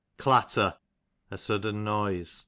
Clatter, 0.17 0.79
a 1.29 1.37
sudden 1.37 1.83
noise. 1.83 2.39